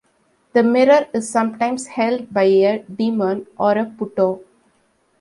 The 0.53 0.63
mirror 0.63 1.05
is 1.13 1.29
sometimes 1.29 1.85
held 1.85 2.33
by 2.33 2.45
a 2.45 2.79
demon 2.79 3.45
or 3.55 3.73
a 3.77 3.85
putto. 3.85 4.39